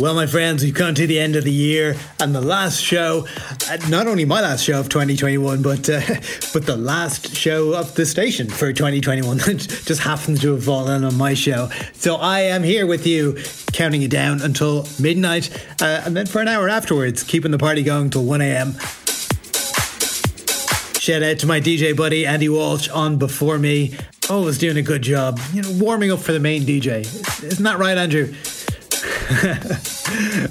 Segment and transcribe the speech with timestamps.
[0.00, 3.28] Well, my friends, we've come to the end of the year and the last show,
[3.70, 6.00] uh, not only my last show of 2021, but uh,
[6.52, 11.16] but the last show of the station for 2021 just happens to have fallen on
[11.16, 11.70] my show.
[11.92, 13.38] So I am here with you,
[13.72, 17.84] counting it down until midnight, uh, and then for an hour afterwards, keeping the party
[17.84, 18.72] going till 1 a.m.
[20.98, 23.96] Shout out to my DJ buddy Andy Walsh on before me.
[24.28, 27.02] Always doing a good job, you know, warming up for the main DJ.
[27.44, 28.34] Isn't that right, Andrew?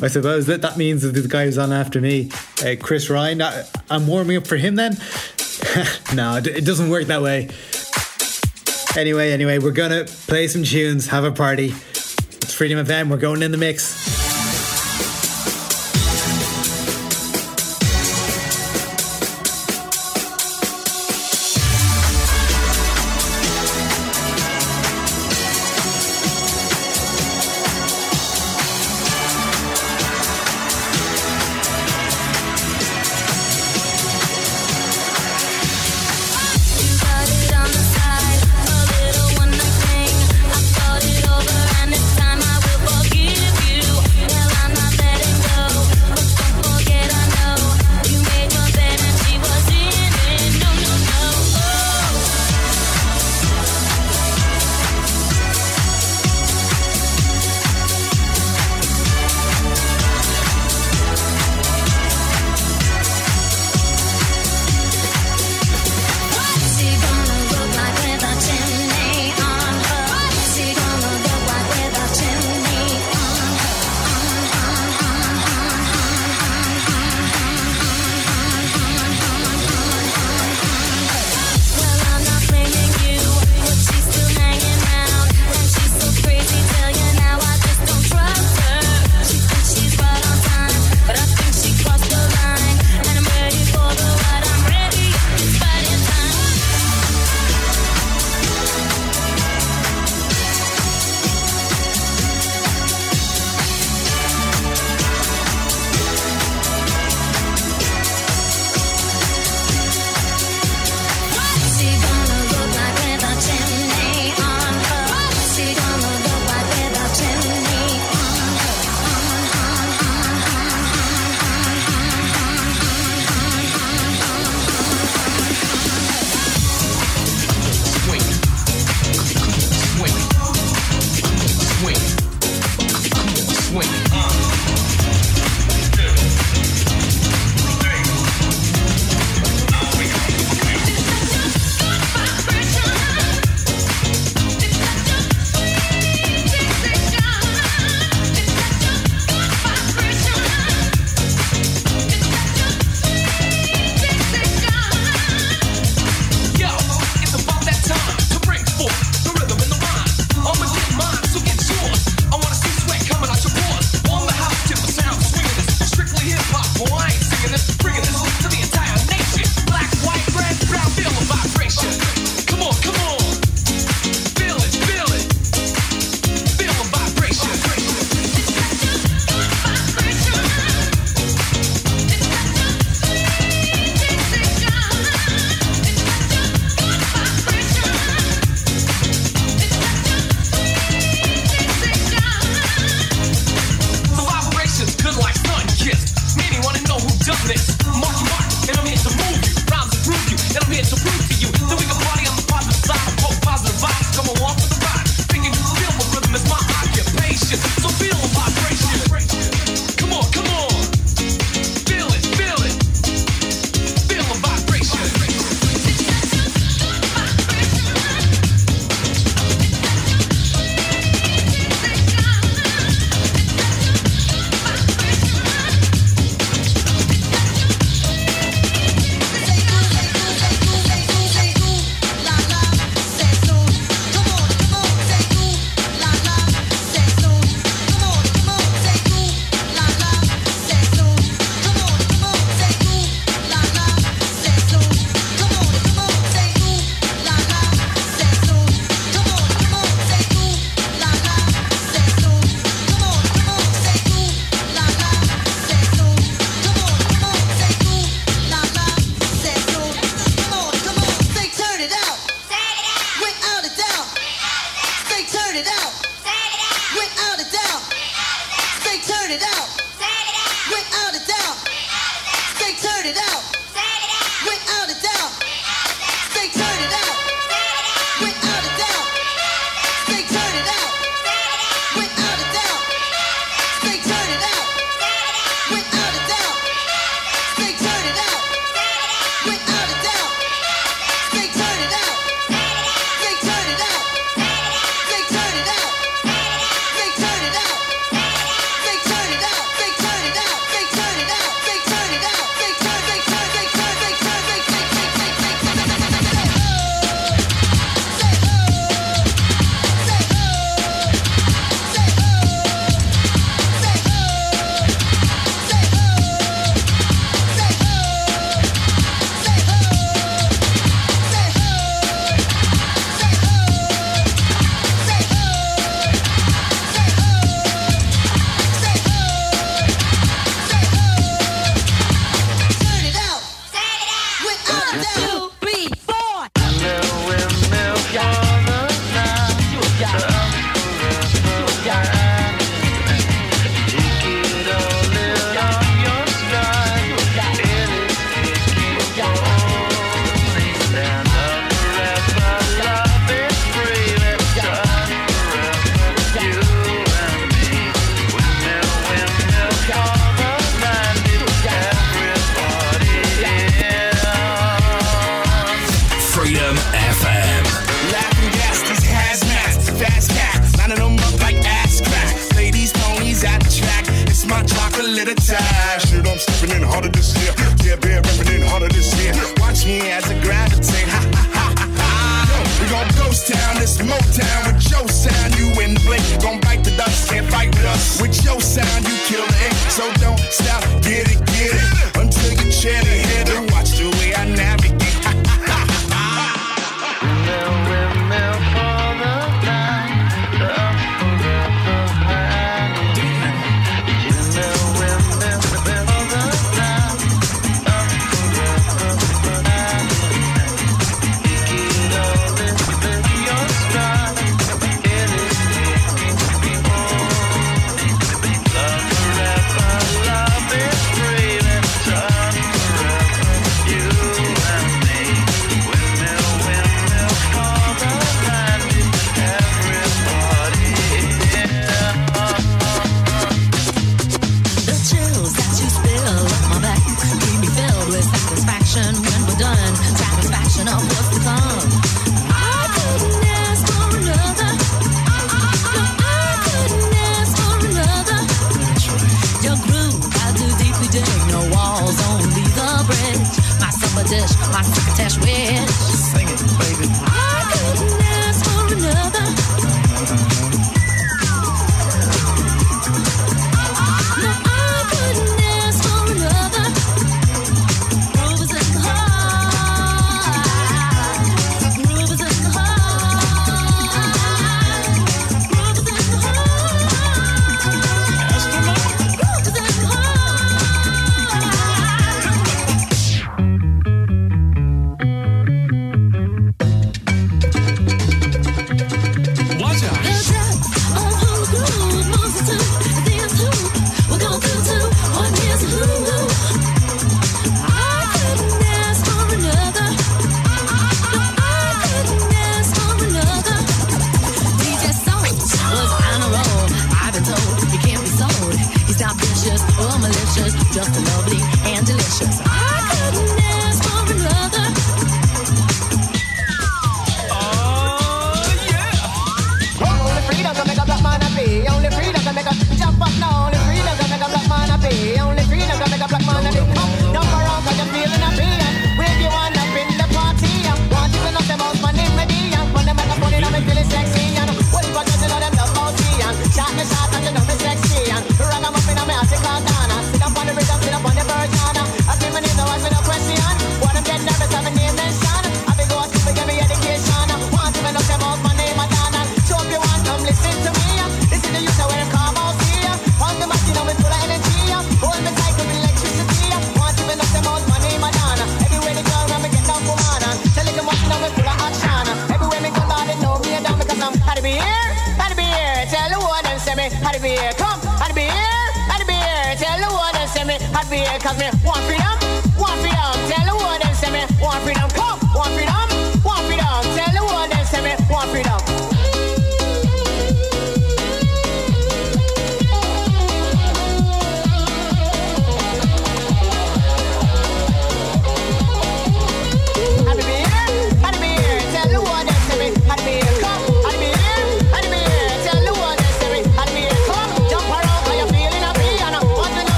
[0.00, 2.30] I suppose that that means that the guy who's on after me,
[2.62, 4.92] uh, Chris Ryan, I, I'm warming up for him then.
[6.14, 7.48] no, it, doesn't work that way.
[8.96, 11.68] Anyway, anyway, we're gonna play some tunes, have a party.
[11.68, 13.10] It's Freedom FM.
[13.10, 14.17] We're going in the mix.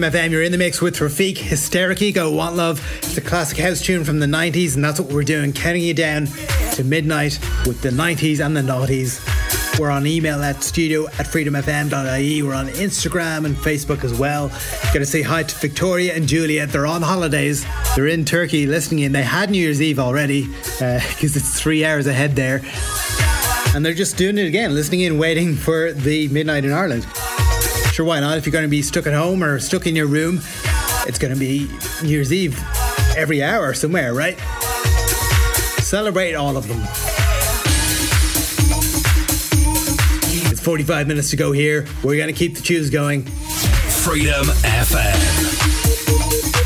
[0.00, 0.30] Freedom FM.
[0.30, 2.80] You're in the mix with Rafiq Hysteric Ego Want Love.
[3.02, 5.92] It's a classic house tune from the 90s, and that's what we're doing, counting you
[5.92, 6.26] down
[6.72, 9.20] to midnight with the 90s and the noughties.
[9.78, 12.42] We're on email at studio at freedomfm.ie.
[12.42, 14.48] We're on Instagram and Facebook as well.
[14.94, 16.70] Gotta say hi to Victoria and Juliet.
[16.70, 17.66] They're on holidays.
[17.94, 19.12] They're in Turkey listening in.
[19.12, 20.44] They had New Year's Eve already
[20.80, 22.62] uh, because it's three hours ahead there.
[23.74, 27.06] And they're just doing it again, listening in, waiting for the midnight in Ireland.
[28.00, 28.38] Sure, why not?
[28.38, 30.40] If you're going to be stuck at home or stuck in your room,
[31.06, 31.68] it's going to be
[32.02, 32.58] New Year's Eve
[33.14, 34.38] every hour somewhere, right?
[35.82, 36.80] Celebrate all of them.
[40.50, 41.86] It's 45 minutes to go here.
[42.02, 43.24] We're going to keep the tunes going.
[43.24, 46.59] Freedom FM.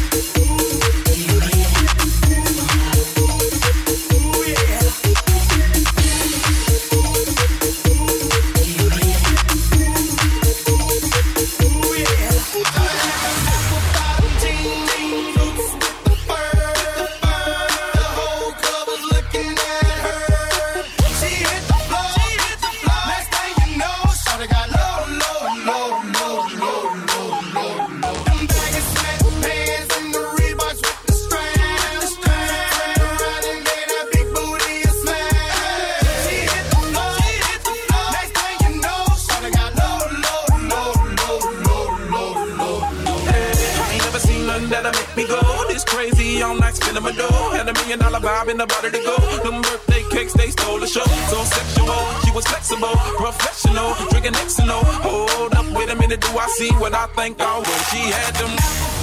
[48.66, 49.16] The body to go.
[49.42, 51.04] Them birthday cakes, they stole the show.
[51.28, 54.83] So sexual, she was flexible, professional, drinking Xano.
[55.02, 57.64] Hold up, wait a minute, do I see what I think I will?
[57.90, 58.94] She had them.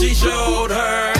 [0.00, 1.19] She showed her.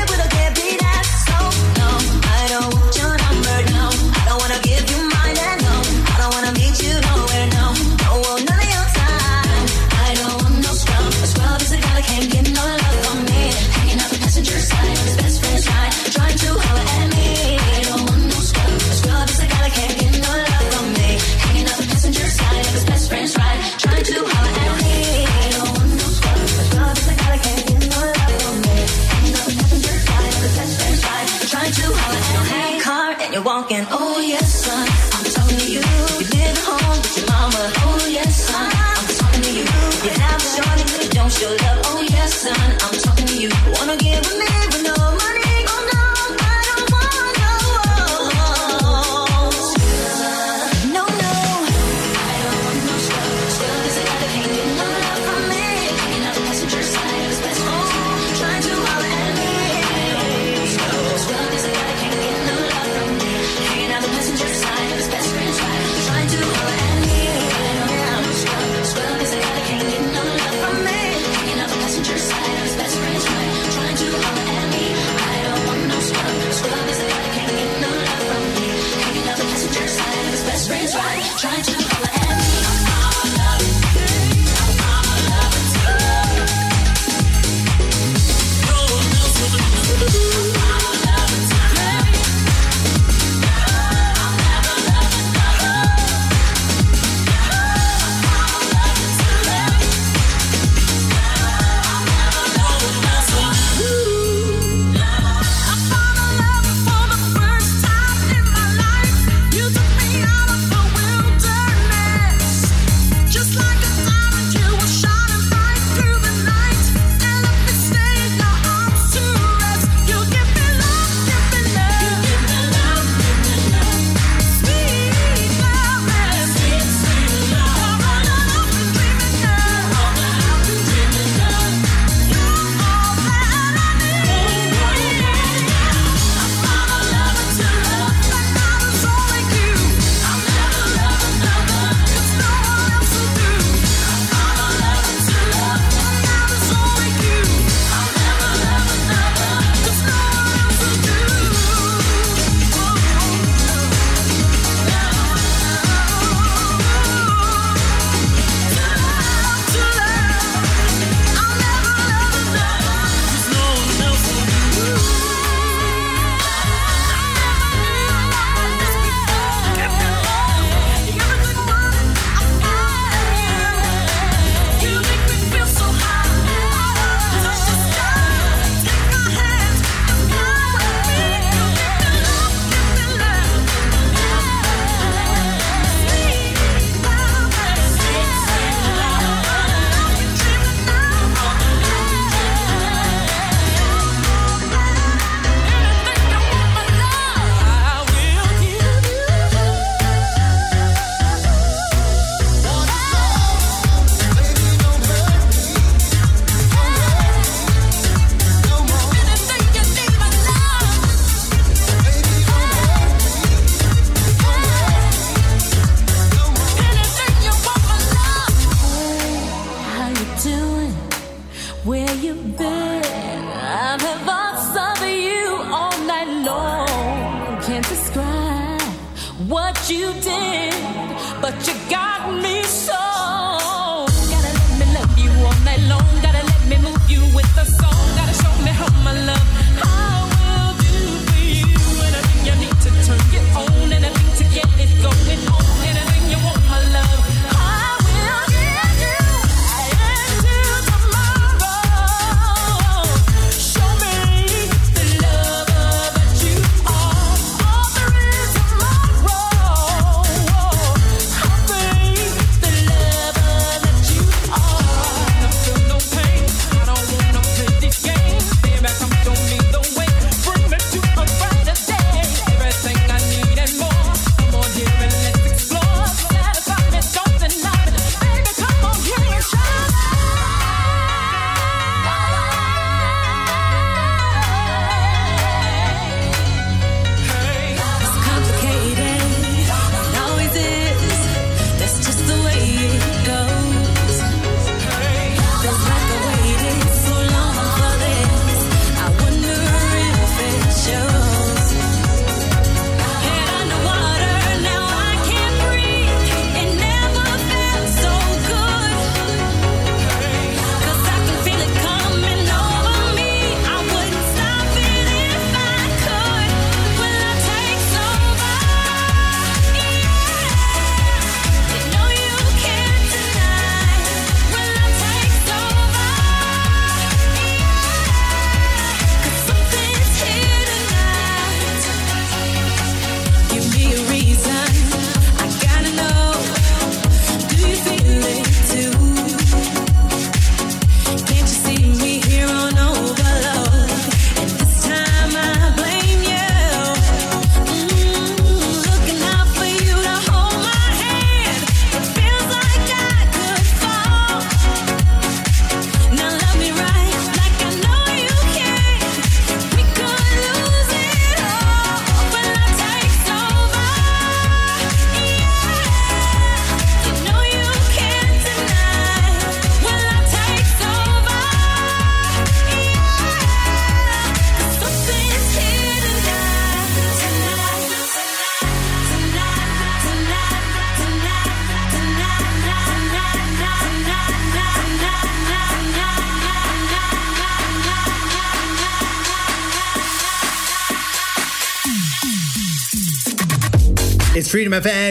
[33.71, 33.87] talking.
[33.91, 35.79] Oh yes, son, I'm talking to you.
[35.79, 37.71] You live at home with your mama.
[37.77, 39.63] Oh yes, son, I'm talking to you.
[40.03, 41.81] You have a shorty, but don't show love.
[41.85, 43.49] Oh yes, son, I'm talking to you.
[43.77, 44.60] Wanna give a man.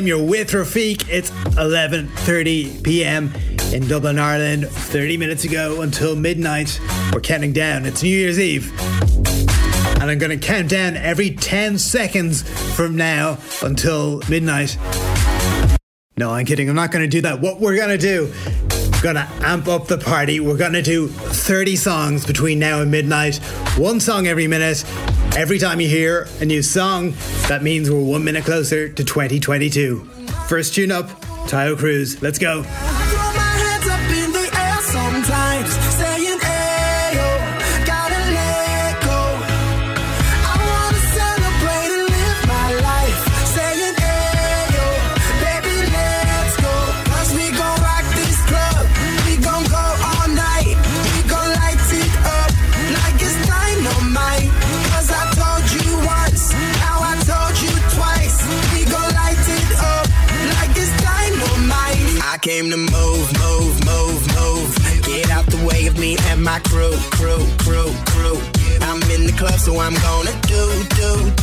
[0.07, 1.09] You're with Rafiq.
[1.09, 3.33] It's 11:30 p.m.
[3.73, 4.69] in Dublin, Ireland.
[4.69, 6.81] 30 minutes ago until midnight.
[7.13, 7.87] We're counting down.
[7.87, 8.73] It's New Year's Eve.
[10.01, 12.43] And I'm going to count down every 10 seconds
[12.75, 14.79] from now until midnight.
[16.17, 16.69] No, I'm kidding.
[16.69, 17.41] I'm not going to do that.
[17.41, 18.33] What we're going to do
[18.93, 20.41] We're gonna amp up the party.
[20.41, 23.37] We're gonna do 30 songs between now and midnight,
[23.79, 24.85] one song every minute.
[25.35, 27.15] Every time you hear a new song,
[27.51, 30.05] that means we're one minute closer to 2022.
[30.47, 31.09] First tune up,
[31.49, 32.23] Taio Cruz.
[32.23, 32.63] Let's go.
[69.61, 71.40] So I'm gonna do, do,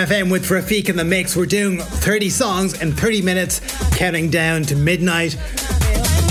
[0.00, 1.36] FM with Rafiq in the mix.
[1.36, 3.60] We're doing 30 songs in 30 minutes,
[3.96, 5.36] counting down to midnight.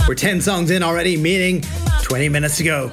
[0.07, 1.63] We're 10 songs in already, meaning
[2.03, 2.91] 20 minutes to go.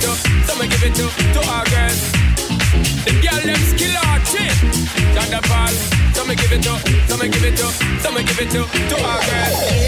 [0.00, 0.12] to,
[0.46, 2.00] so me give it to, to our girls.
[3.04, 4.54] The girl them kill our shit.
[5.14, 5.40] Dr.
[5.48, 5.72] Paul,
[6.14, 6.74] so me give it to,
[7.08, 7.66] so me give it to,
[8.02, 9.87] so me give it to, to our girls.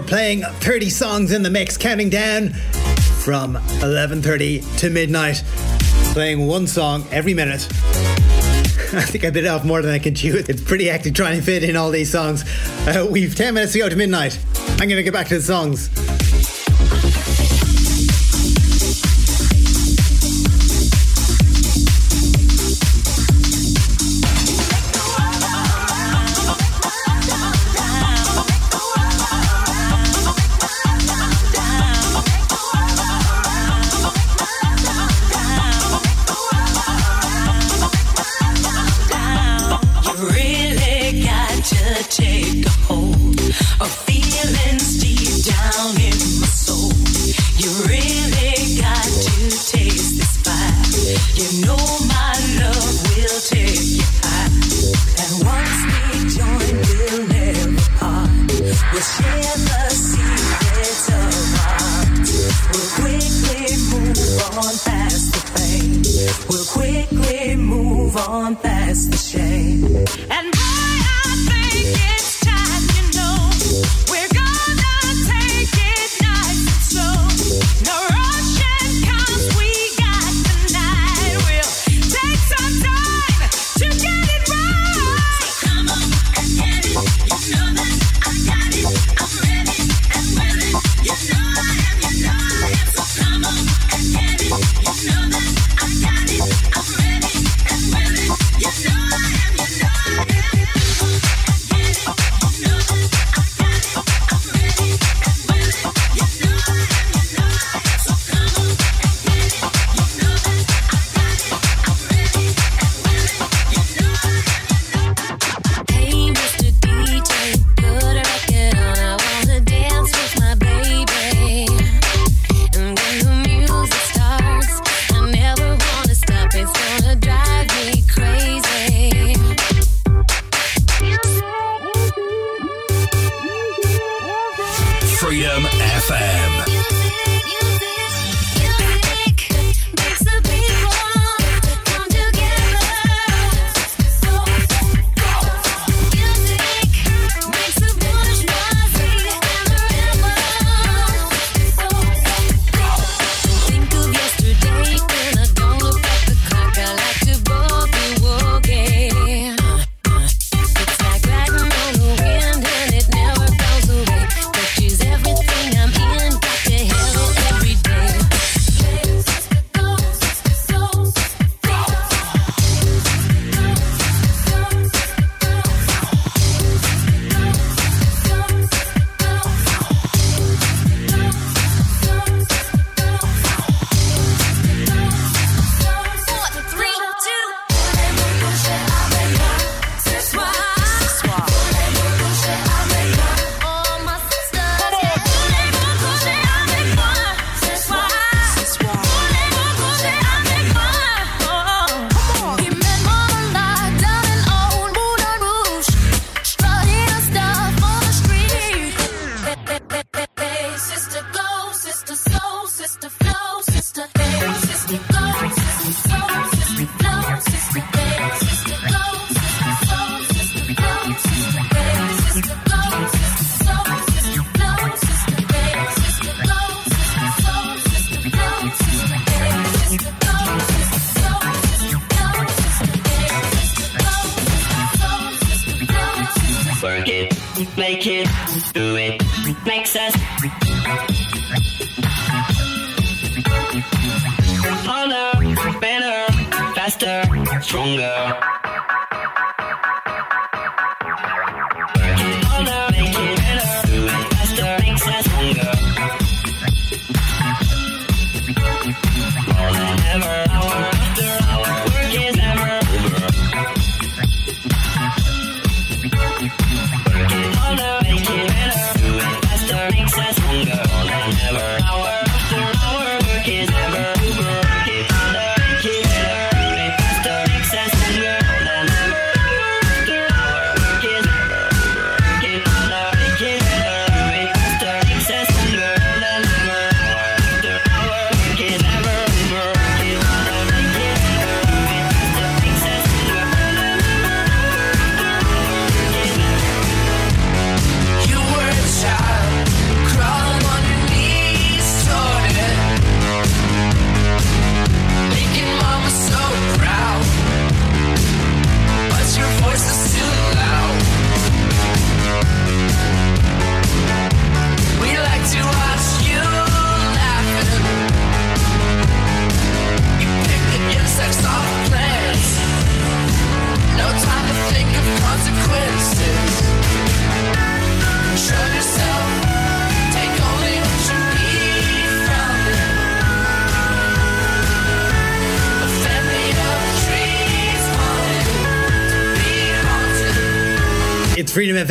[0.00, 2.50] we're playing 30 songs in the mix, counting down
[3.22, 5.42] from 11:30 to midnight,
[6.14, 7.66] playing one song every minute.
[8.94, 10.42] I think I bit off more than I can chew.
[10.48, 12.44] It's pretty hectic trying to fit in all these songs.
[12.86, 14.38] Uh, we've 10 minutes to go to midnight.
[14.70, 15.90] I'm going to get back to the songs.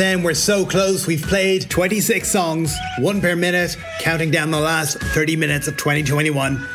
[0.00, 0.24] FM.
[0.24, 1.06] We're so close.
[1.06, 6.66] We've played 26 songs, one per minute, counting down the last 30 minutes of 2021.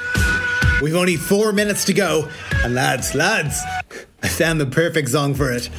[0.83, 2.29] We've only four minutes to go.
[2.63, 3.59] And lads, lads,
[4.21, 5.71] I found the perfect song for it.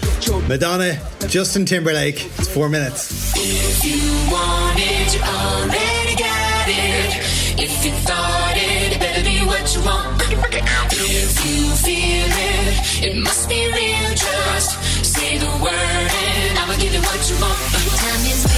[0.48, 2.16] Madonna, Justin Timberlake.
[2.36, 3.32] It's four minutes.
[3.36, 5.20] If you want it, you
[6.68, 7.60] it.
[7.62, 10.20] If you thought it, it better be what you want.
[10.98, 14.10] If you feel it, it must be real.
[14.16, 16.25] Just say the word
[16.78, 17.58] give you what you want.
[17.96, 18.55] Time is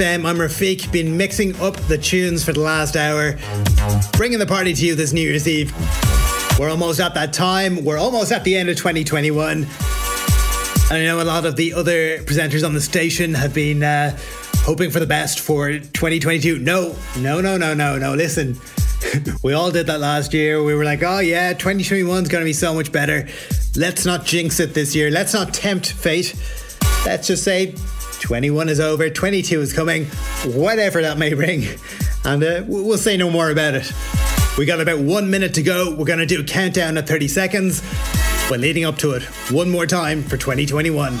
[0.00, 0.24] FM.
[0.24, 0.90] I'm Rafiq.
[0.90, 3.36] Been mixing up the tunes for the last hour,
[4.12, 5.74] bringing the party to you this New Year's Eve.
[6.58, 7.84] We're almost at that time.
[7.84, 9.58] We're almost at the end of 2021.
[9.58, 9.66] And
[10.90, 14.18] I know a lot of the other presenters on the station have been uh,
[14.60, 16.58] hoping for the best for 2022.
[16.58, 18.14] No, no, no, no, no, no.
[18.14, 18.58] Listen,
[19.42, 20.62] we all did that last year.
[20.62, 23.28] We were like, oh yeah, 2021 is going to be so much better.
[23.76, 25.10] Let's not jinx it this year.
[25.10, 26.34] Let's not tempt fate.
[27.04, 27.74] Let's just say
[28.20, 30.04] 21 is over, 22 is coming,
[30.44, 31.64] whatever that may bring.
[32.24, 33.90] And uh, we'll say no more about it.
[34.58, 35.94] We got about one minute to go.
[35.94, 37.82] We're going to do a countdown at 30 seconds.
[38.48, 41.14] But leading up to it, one more time for 2021.
[41.14, 41.20] One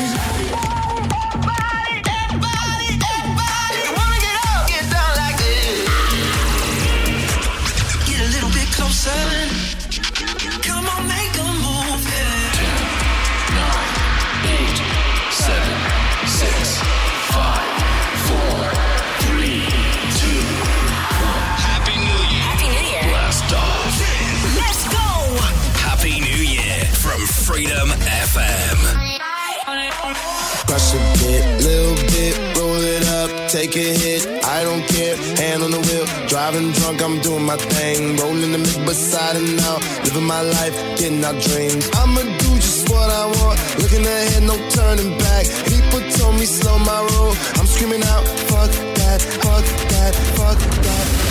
[33.51, 34.25] take a hit.
[34.45, 38.15] I don't care, hand on the wheel, driving drunk, I'm doing my thing.
[38.15, 41.89] Rolling the mid beside and out, living my life, getting our dreams.
[41.99, 45.45] I'ma do just what I want, looking ahead, no turning back.
[45.67, 51.30] People told me slow my roll, I'm screaming out, fuck that, fuck that, fuck that.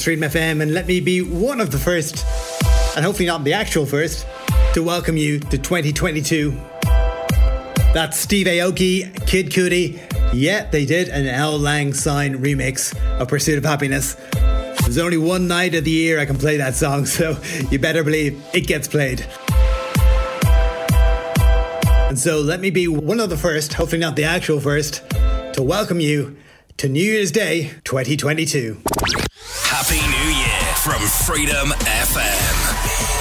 [0.00, 2.24] It's Freedom FM, and let me be one of the first,
[2.96, 4.26] and hopefully not the actual first,
[4.72, 6.58] to welcome you to 2022.
[7.92, 10.00] That's Steve Aoki, Kid Cudi.
[10.32, 14.14] Yeah, they did an Auld Lang Syne remix of Pursuit of Happiness.
[14.84, 17.38] There's only one night of the year I can play that song, so
[17.70, 19.26] you better believe it gets played.
[22.08, 25.02] And so let me be one of the first, hopefully not the actual first,
[25.52, 26.38] to welcome you
[26.78, 28.80] to New Year's Day 2022.
[30.82, 33.12] From Freedom FM.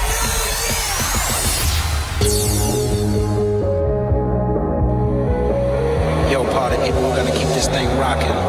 [6.31, 8.48] Yo, party people, we're gonna keep this thing rocking.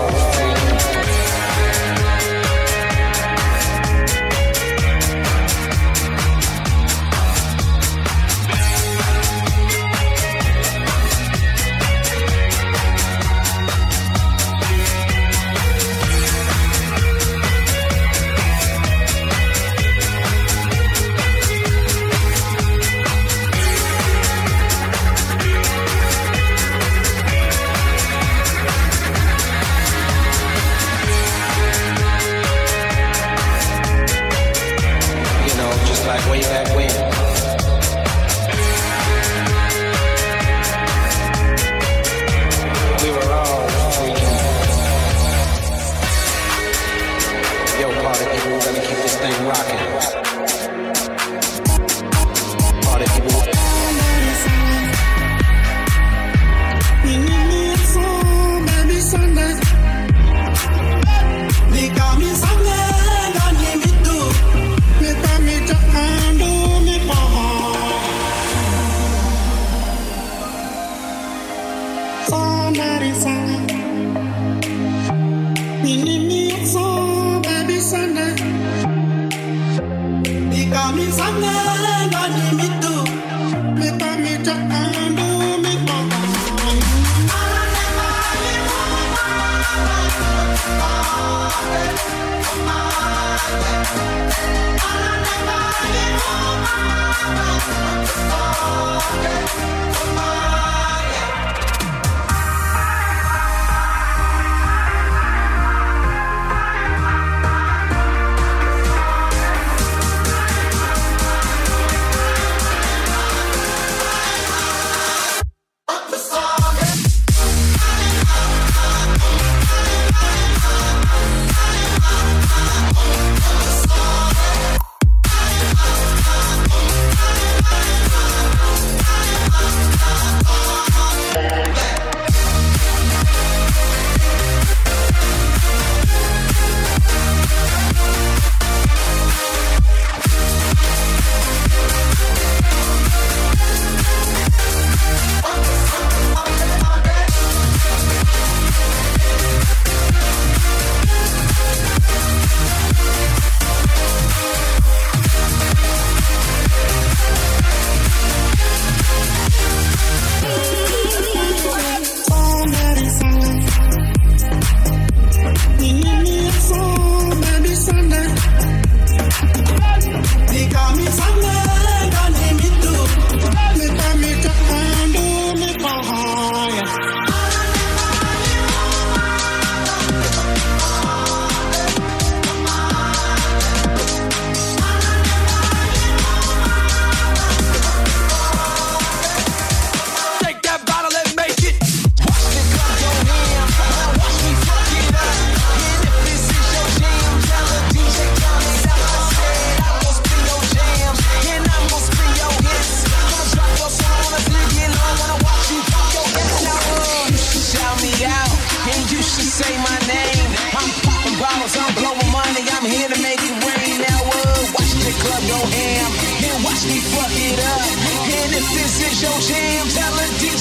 [218.73, 220.60] This is your jam, talented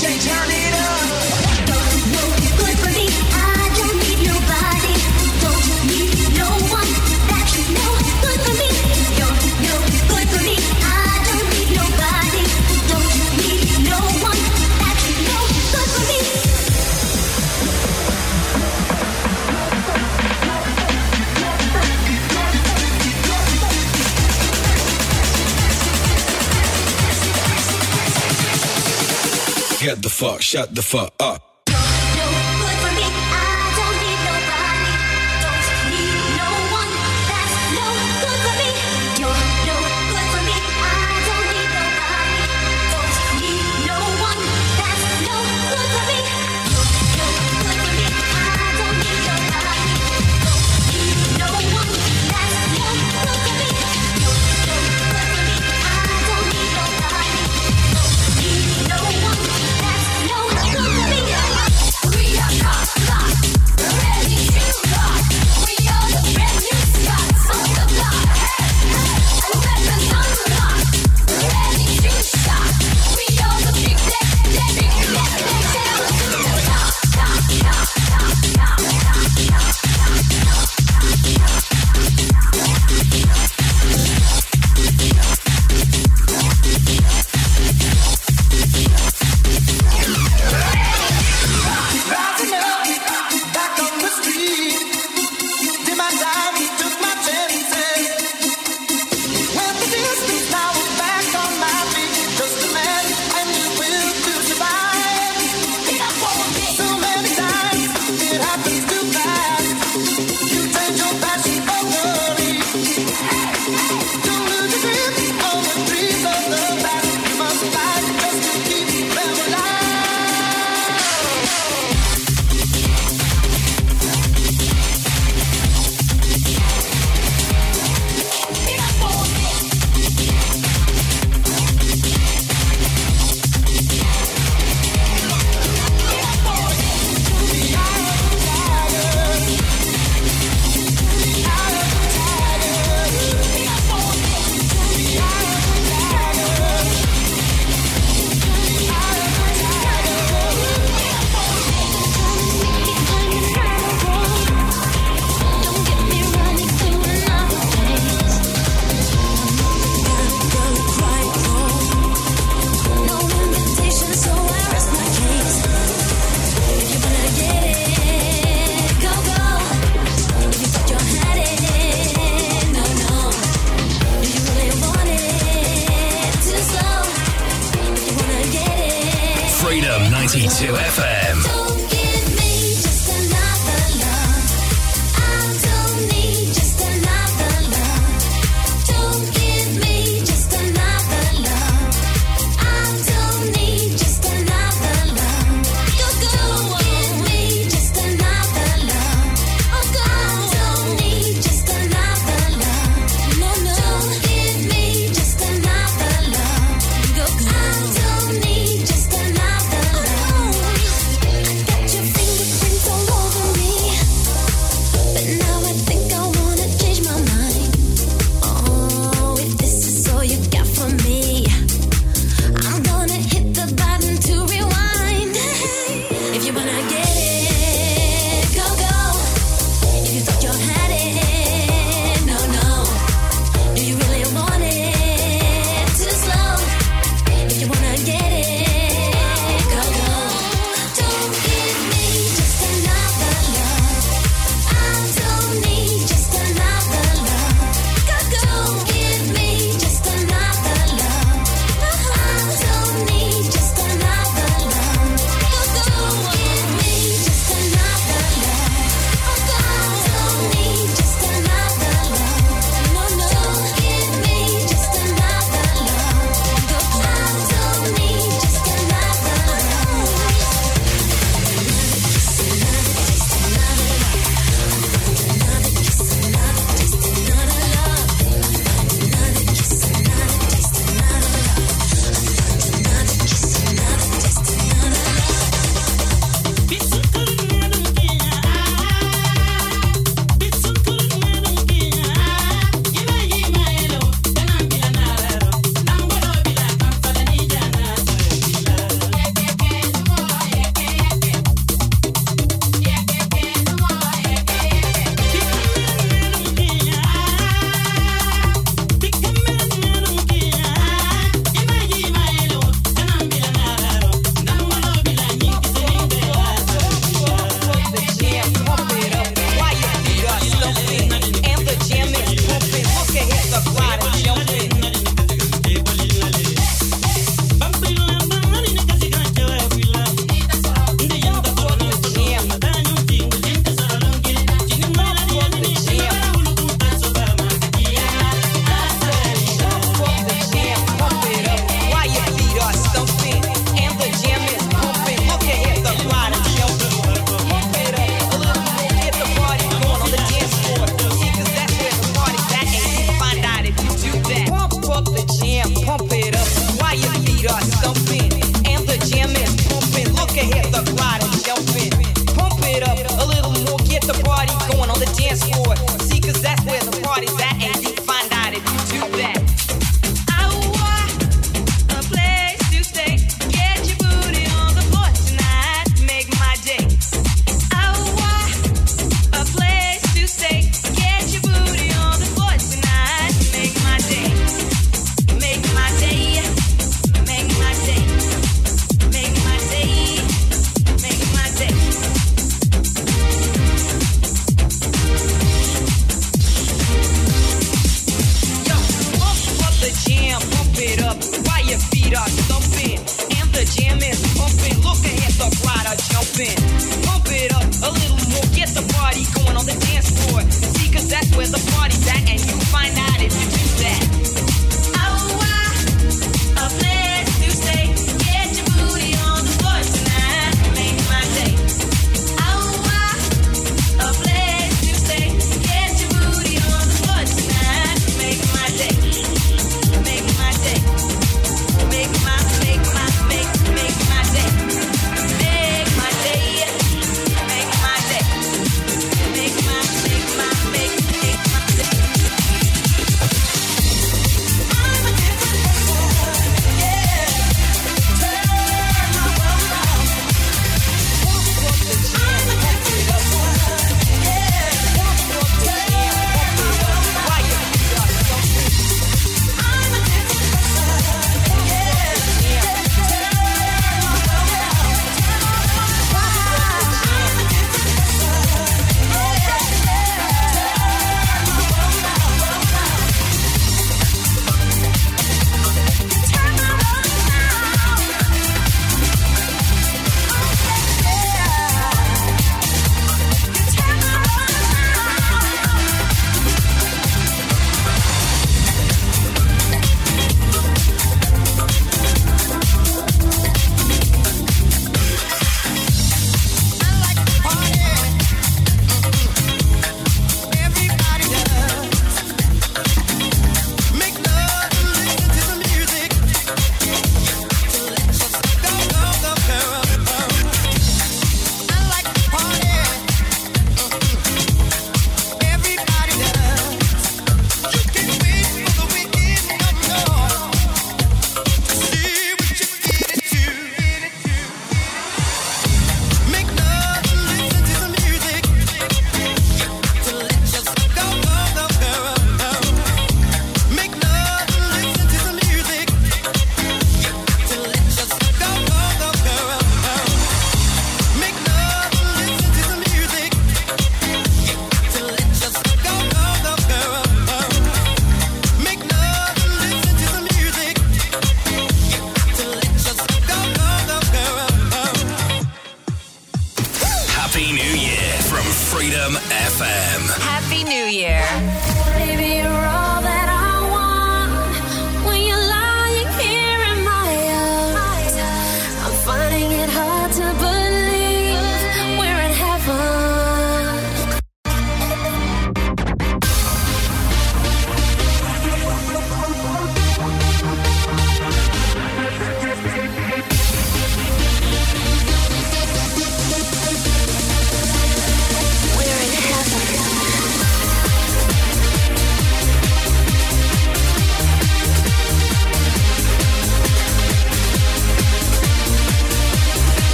[30.11, 31.49] fuck, shut the fuck up.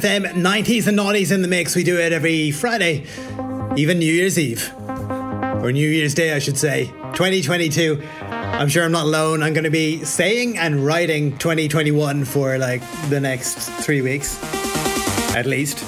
[0.00, 1.76] FM 90s and 90s in the mix.
[1.76, 3.04] We do it every Friday,
[3.76, 8.02] even New Year's Eve, or New Year's Day, I should say, 2022.
[8.20, 9.42] I'm sure I'm not alone.
[9.42, 14.42] I'm going to be saying and writing 2021 for like the next three weeks,
[15.34, 15.84] at least.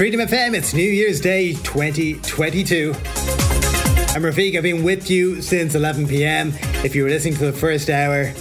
[0.00, 2.94] Freedom of FM, it's New Year's Day 2022.
[2.94, 6.54] I'm Rafiq, I've been with you since 11 pm.
[6.82, 8.32] If you were listening to the first hour,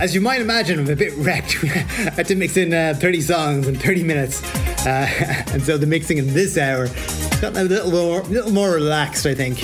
[0.00, 1.58] as you might imagine, I'm a bit wrecked.
[1.64, 4.44] I had to mix in uh, 30 songs in 30 minutes.
[4.86, 5.08] Uh,
[5.52, 9.26] and so the mixing in this hour has gotten a little more, little more relaxed,
[9.26, 9.60] I think.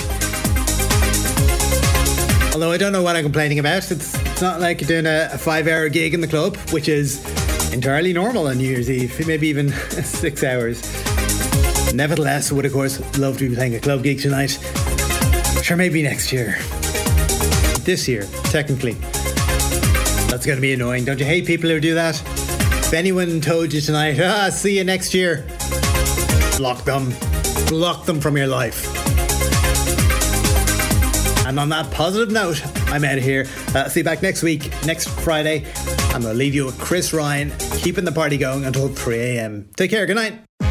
[2.52, 3.88] Although I don't know what I'm complaining about.
[3.92, 7.24] It's, it's not like doing a, a five hour gig in the club, which is
[7.72, 9.70] entirely normal on New Year's Eve, maybe even
[10.02, 10.82] six hours.
[11.94, 14.58] Nevertheless, would of course love to be playing a club gig tonight.
[15.62, 16.56] Sure, maybe next year.
[17.84, 18.94] This year, technically.
[20.30, 21.04] That's going to be annoying.
[21.04, 22.20] Don't you hate people who do that?
[22.20, 25.46] If anyone told you tonight, ah, see you next year,
[26.56, 27.12] block them.
[27.68, 28.99] Block them from your life.
[31.50, 33.44] And on that positive note, I'm out of here.
[33.74, 35.66] Uh, see you back next week, next Friday.
[36.14, 39.68] I'm going to leave you with Chris Ryan, keeping the party going until 3 a.m.
[39.76, 40.06] Take care.
[40.06, 40.69] Good night.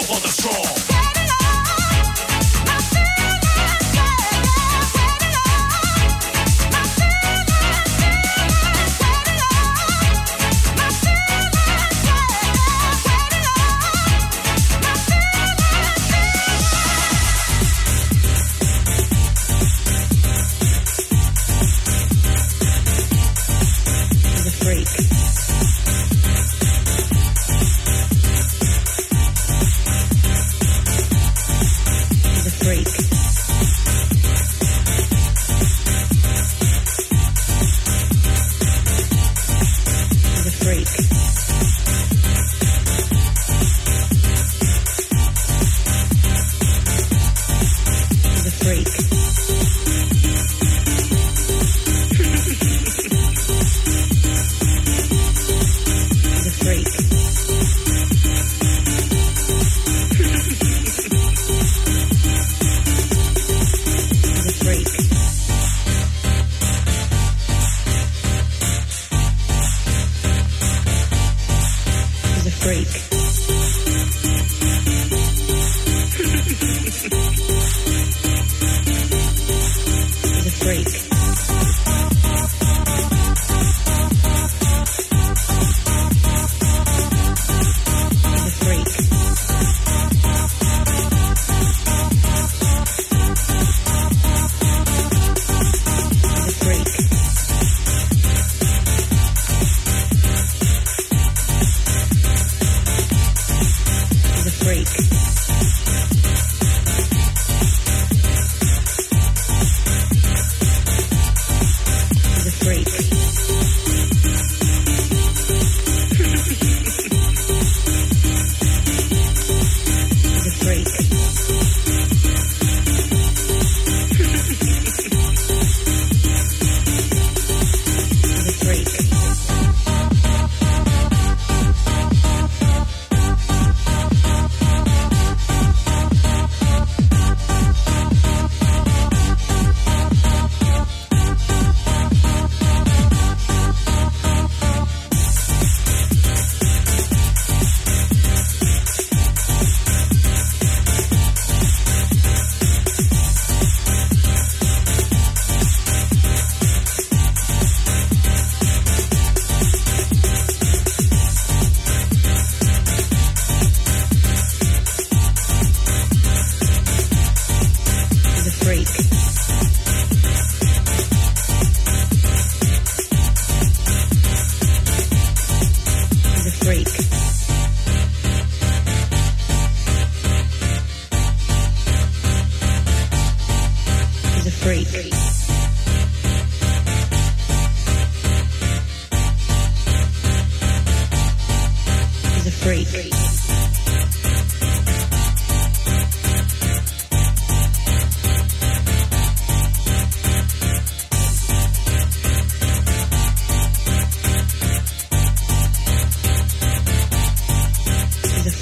[0.00, 0.73] For the strong.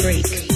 [0.03, 0.52] freak.